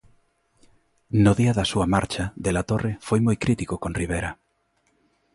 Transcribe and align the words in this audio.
No 1.23 1.31
día 1.39 1.53
da 1.59 1.65
súa 1.71 1.87
marcha, 1.95 2.23
De 2.45 2.51
la 2.55 2.65
Torre 2.69 2.91
foi 3.07 3.19
moi 3.27 3.37
crítico 3.43 3.75
con 3.83 3.91
Rivera. 4.01 4.31